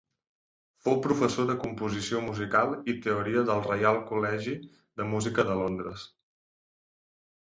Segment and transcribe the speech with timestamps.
[0.85, 4.55] Fou professor de composició musical i teoria del Reial Col·legi
[5.01, 6.07] de Música de Londres.